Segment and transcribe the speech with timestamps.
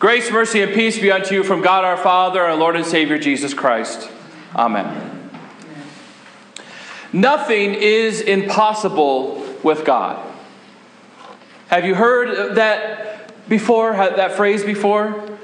[0.00, 3.18] Grace, mercy, and peace be unto you from God our Father and Lord and Savior
[3.18, 4.10] Jesus Christ.
[4.56, 5.30] Amen.
[7.12, 10.26] Nothing is impossible with God.
[11.68, 15.36] Have you heard that before, that phrase before?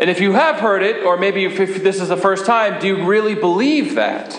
[0.00, 2.88] And if you have heard it, or maybe if this is the first time, do
[2.88, 4.34] you really believe that?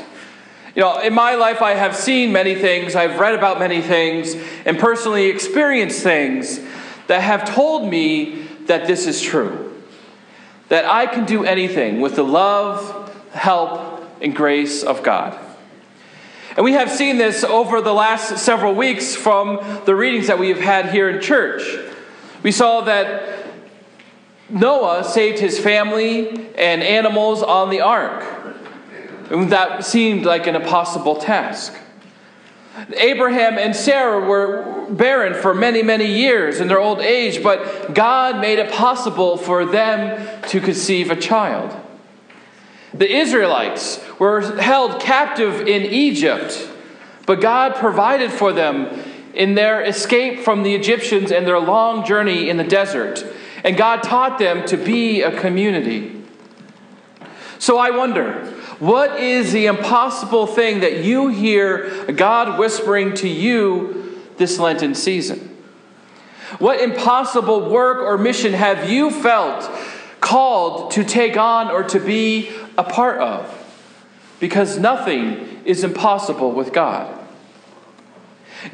[0.75, 4.35] You know, in my life, I have seen many things, I've read about many things,
[4.65, 6.59] and personally experienced things
[7.07, 9.81] that have told me that this is true.
[10.69, 15.39] That I can do anything with the love, help, and grace of God.
[16.55, 20.49] And we have seen this over the last several weeks from the readings that we
[20.49, 21.63] have had here in church.
[22.43, 23.47] We saw that
[24.49, 28.23] Noah saved his family and animals on the ark.
[29.31, 31.73] And that seemed like an impossible task.
[32.95, 38.41] Abraham and Sarah were barren for many, many years in their old age, but God
[38.41, 41.79] made it possible for them to conceive a child.
[42.93, 46.69] The Israelites were held captive in Egypt,
[47.25, 52.49] but God provided for them in their escape from the Egyptians and their long journey
[52.49, 53.25] in the desert.
[53.63, 56.23] And God taught them to be a community.
[57.57, 58.53] So I wonder,
[58.83, 65.55] what is the impossible thing that you hear God whispering to you this Lenten season?
[66.59, 69.69] What impossible work or mission have you felt
[70.19, 73.49] called to take on or to be a part of?
[74.41, 77.17] Because nothing is impossible with God.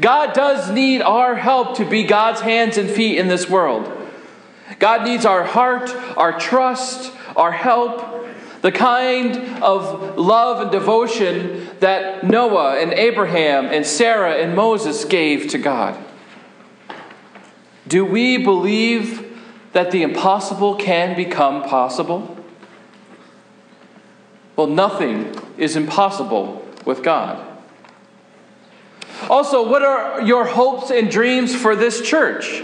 [0.02, 3.88] God does need our help to be God's hands and feet in this world.
[4.80, 8.19] God needs our heart, our trust, our help,
[8.62, 15.50] the kind of love and devotion that Noah and Abraham and Sarah and Moses gave
[15.50, 15.98] to God.
[17.88, 19.26] Do we believe
[19.74, 22.38] that the impossible can become possible?
[24.56, 27.46] Well, nothing is impossible with God.
[29.30, 32.64] Also, what are your hopes and dreams for this church?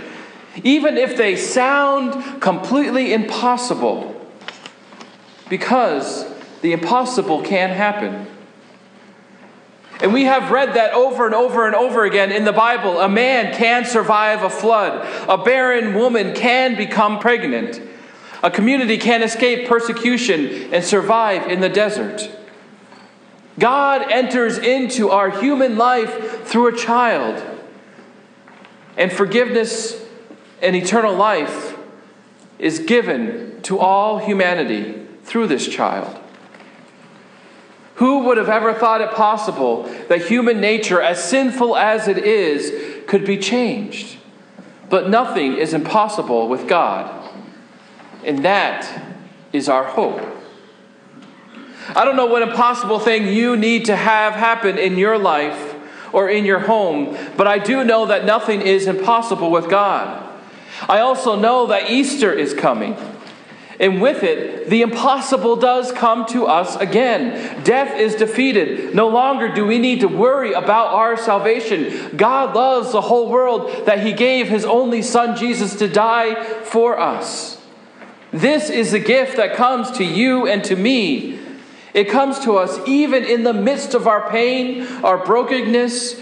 [0.63, 4.14] Even if they sound completely impossible,
[5.49, 6.25] because
[6.61, 8.27] the impossible can happen.
[10.01, 12.99] And we have read that over and over and over again in the Bible.
[12.99, 17.81] A man can survive a flood, a barren woman can become pregnant,
[18.43, 22.29] a community can escape persecution and survive in the desert.
[23.57, 27.41] God enters into our human life through a child,
[28.97, 30.03] and forgiveness
[30.61, 31.77] and eternal life
[32.59, 35.04] is given to all humanity
[35.35, 36.17] through this child.
[37.95, 43.03] Who would have ever thought it possible that human nature, as sinful as it is,
[43.05, 44.15] could be changed?
[44.89, 47.33] But nothing is impossible with God.
[48.23, 49.17] And that
[49.51, 50.21] is our hope.
[51.93, 55.75] I don't know what impossible thing you need to have happen in your life
[56.13, 60.33] or in your home, but I do know that nothing is impossible with God.
[60.87, 62.95] I also know that Easter is coming.
[63.79, 67.63] And with it, the impossible does come to us again.
[67.63, 68.95] Death is defeated.
[68.95, 72.15] No longer do we need to worry about our salvation.
[72.15, 76.97] God loves the whole world that He gave His only Son, Jesus, to die for
[76.97, 77.61] us.
[78.31, 81.39] This is the gift that comes to you and to me.
[81.93, 86.21] It comes to us even in the midst of our pain, our brokenness,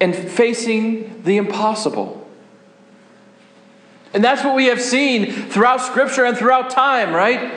[0.00, 2.23] and facing the impossible.
[4.14, 7.52] And that's what we have seen throughout Scripture and throughout time, right?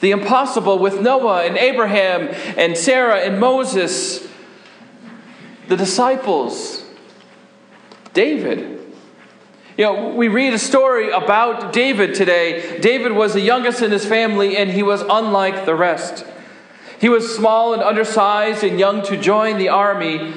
[0.00, 4.26] The impossible with Noah and Abraham and Sarah and Moses,
[5.68, 6.82] the disciples,
[8.14, 8.80] David.
[9.76, 12.80] You know, we read a story about David today.
[12.80, 16.24] David was the youngest in his family, and he was unlike the rest.
[17.00, 20.34] He was small and undersized and young to join the army,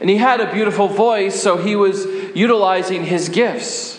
[0.00, 3.93] and he had a beautiful voice, so he was utilizing his gifts.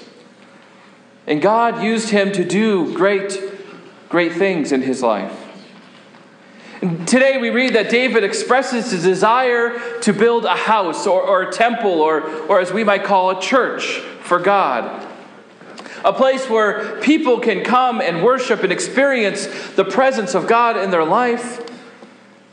[1.27, 3.39] And God used him to do great,
[4.09, 5.41] great things in his life.
[6.81, 11.43] And today we read that David expresses his desire to build a house or, or
[11.43, 15.03] a temple or, or, as we might call, a church for God.
[16.03, 20.91] A place where people can come and worship and experience the presence of God in
[20.91, 21.67] their life.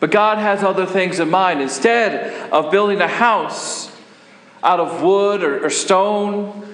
[0.01, 1.61] But God has other things in mind.
[1.61, 3.95] Instead of building a house
[4.63, 6.72] out of wood or, or stone,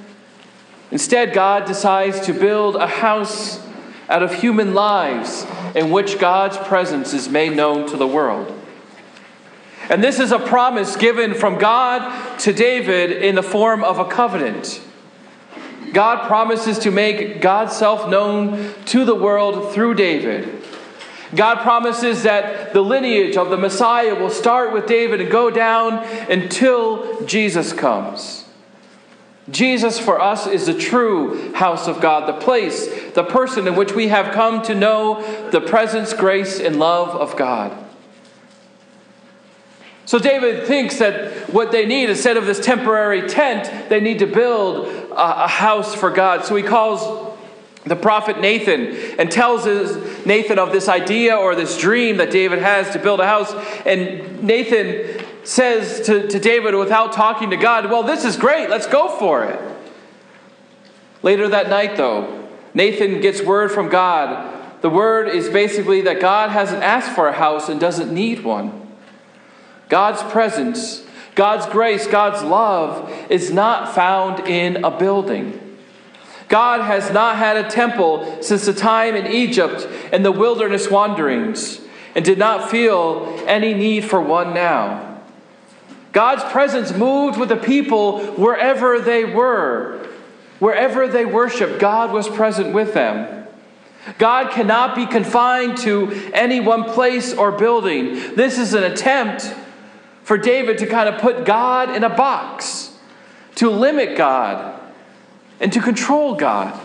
[0.90, 3.60] Instead, God decides to build a house
[4.08, 8.54] out of human lives in which God's presence is made known to the world.
[9.90, 14.04] And this is a promise given from God to David in the form of a
[14.04, 14.82] covenant.
[15.92, 20.62] God promises to make God's self known to the world through David.
[21.34, 26.04] God promises that the lineage of the Messiah will start with David and go down
[26.30, 28.44] until Jesus comes.
[29.50, 33.94] Jesus for us is the true house of God, the place, the person in which
[33.94, 37.76] we have come to know the presence, grace, and love of God.
[40.04, 44.26] So David thinks that what they need, instead of this temporary tent, they need to
[44.26, 46.44] build a, house for God.
[46.44, 47.36] So he calls
[47.84, 48.86] the prophet Nathan
[49.18, 49.66] and tells
[50.24, 53.52] Nathan of this idea or this dream that David has to build a house.
[53.84, 58.86] And Nathan says to, to David without talking to God, Well, this is great, let's
[58.86, 59.58] go for it.
[61.22, 64.54] Later that night, though, Nathan gets word from God.
[64.82, 68.92] The word is basically that God hasn't asked for a house and doesn't need one.
[69.88, 75.78] God's presence, God's grace, God's love is not found in a building.
[76.48, 81.80] God has not had a temple since the time in Egypt and the wilderness wanderings,
[82.14, 85.07] and did not feel any need for one now.
[86.12, 90.06] God's presence moved with the people wherever they were.
[90.58, 93.46] Wherever they worshiped, God was present with them.
[94.16, 98.34] God cannot be confined to any one place or building.
[98.34, 99.54] This is an attempt
[100.22, 102.96] for David to kind of put God in a box,
[103.56, 104.80] to limit God
[105.60, 106.78] and to control God.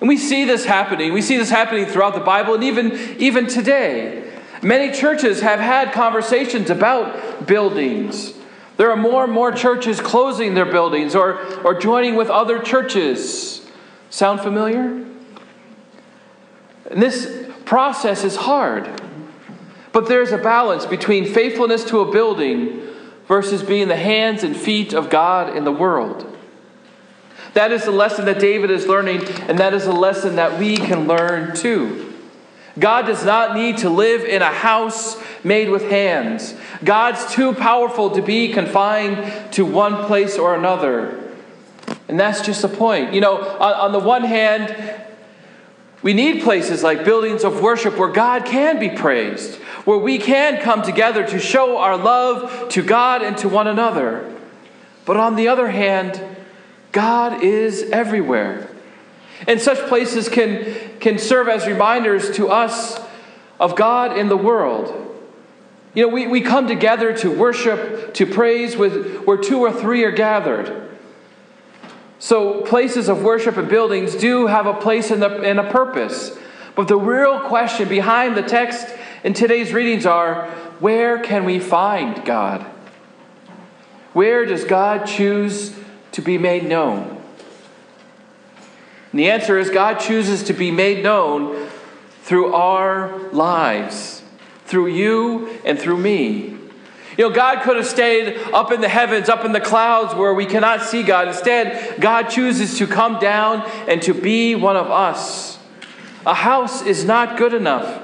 [0.00, 1.12] And we see this happening.
[1.12, 4.29] We see this happening throughout the Bible and even, even today.
[4.62, 8.34] Many churches have had conversations about buildings.
[8.76, 13.66] There are more and more churches closing their buildings or, or joining with other churches.
[14.10, 15.06] Sound familiar?
[16.90, 19.00] And this process is hard.
[19.92, 22.80] But there's a balance between faithfulness to a building
[23.26, 26.26] versus being the hands and feet of God in the world.
[27.54, 30.76] That is the lesson that David is learning, and that is a lesson that we
[30.76, 32.09] can learn too.
[32.78, 36.54] God does not need to live in a house made with hands.
[36.84, 41.18] God's too powerful to be confined to one place or another.
[42.08, 43.12] And that's just the point.
[43.12, 44.74] You know, on, on the one hand,
[46.02, 50.60] we need places like buildings of worship where God can be praised, where we can
[50.62, 54.34] come together to show our love to God and to one another.
[55.04, 56.22] But on the other hand,
[56.92, 58.70] God is everywhere.
[59.46, 63.00] And such places can, can serve as reminders to us
[63.58, 64.96] of God in the world.
[65.94, 70.04] You know, we, we come together to worship, to praise with where two or three
[70.04, 70.88] are gathered.
[72.20, 76.36] So places of worship and buildings do have a place and a, and a purpose.
[76.76, 78.86] But the real question behind the text
[79.24, 80.48] in today's readings are
[80.78, 82.64] where can we find God?
[84.12, 85.74] Where does God choose
[86.12, 87.19] to be made known?
[89.12, 91.68] And the answer is God chooses to be made known
[92.22, 94.22] through our lives,
[94.66, 96.56] through you and through me.
[97.18, 100.32] You know, God could have stayed up in the heavens, up in the clouds where
[100.32, 101.28] we cannot see God.
[101.28, 105.58] Instead, God chooses to come down and to be one of us.
[106.24, 108.00] A house is not good enough.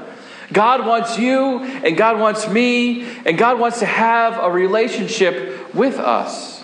[0.52, 5.98] God wants you, and God wants me, and God wants to have a relationship with
[5.98, 6.55] us.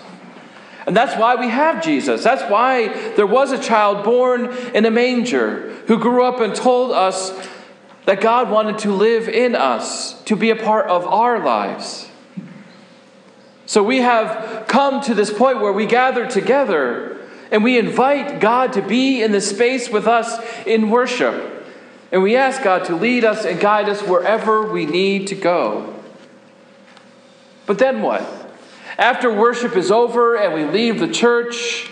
[0.85, 2.23] And that's why we have Jesus.
[2.23, 6.91] That's why there was a child born in a manger who grew up and told
[6.91, 7.31] us
[8.05, 12.09] that God wanted to live in us, to be a part of our lives.
[13.65, 17.17] So we have come to this point where we gather together
[17.49, 21.65] and we invite God to be in the space with us in worship.
[22.11, 25.95] And we ask God to lead us and guide us wherever we need to go.
[27.65, 28.42] But then what?
[28.97, 31.89] After worship is over and we leave the church,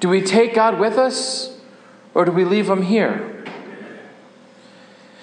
[0.00, 1.58] do we take God with us
[2.14, 3.30] or do we leave him here?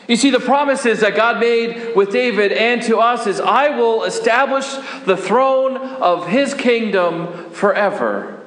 [0.07, 4.03] You see, the promises that God made with David and to us is I will
[4.03, 4.67] establish
[5.05, 8.41] the throne of his kingdom forever.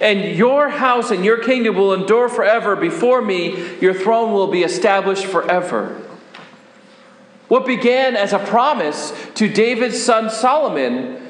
[0.00, 3.78] And your house and your kingdom will endure forever before me.
[3.80, 6.00] Your throne will be established forever.
[7.48, 11.27] What began as a promise to David's son Solomon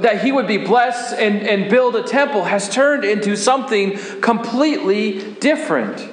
[0.00, 5.34] that he would be blessed and, and build a temple has turned into something completely
[5.34, 6.08] different.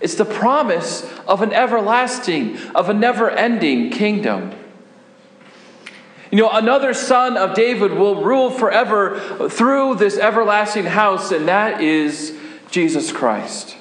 [0.00, 4.52] It's the promise of an everlasting, of a never ending kingdom.
[6.30, 11.80] You know, another son of David will rule forever through this everlasting house, and that
[11.80, 12.36] is
[12.70, 13.76] Jesus Christ.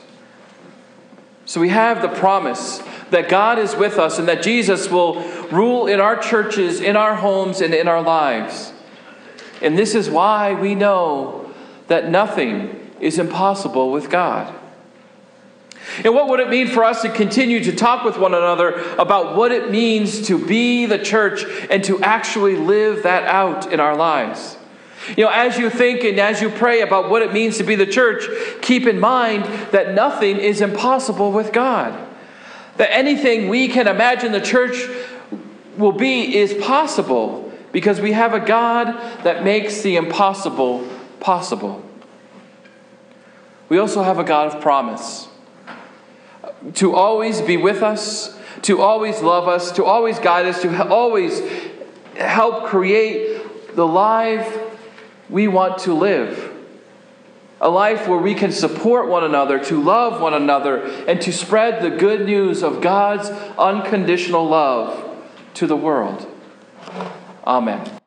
[1.45, 5.87] So we have the promise that God is with us and that Jesus will rule
[5.87, 8.73] in our churches, in our homes, and in our lives.
[9.61, 11.51] And this is why we know
[11.87, 14.53] that nothing is impossible with God.
[16.03, 19.35] And what would it mean for us to continue to talk with one another about
[19.35, 23.95] what it means to be the church and to actually live that out in our
[23.95, 24.57] lives?
[25.15, 27.75] You know, as you think and as you pray about what it means to be
[27.75, 28.25] the church,
[28.61, 31.97] keep in mind that nothing is impossible with God.
[32.75, 34.85] That anything we can imagine the church
[35.77, 37.46] will be is possible
[37.77, 38.87] because we have a God
[39.23, 40.83] that makes the impossible
[41.19, 41.85] possible.
[43.69, 45.27] We also have a God of promise
[46.73, 51.39] to always be with us, to always love us, to always guide us, to always
[52.15, 54.59] help create the life
[55.29, 56.51] we want to live.
[57.61, 61.83] A life where we can support one another, to love one another, and to spread
[61.83, 63.29] the good news of God's
[63.59, 65.15] unconditional love
[65.53, 66.27] to the world.
[67.47, 68.06] Amen.